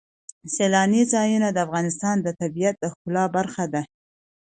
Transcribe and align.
سیلانی 0.55 1.03
ځایونه 1.13 1.47
د 1.51 1.57
افغانستان 1.65 2.15
د 2.21 2.27
طبیعت 2.41 2.75
د 2.79 2.85
ښکلا 2.93 3.25
برخه 3.35 3.65
ده. 3.73 3.81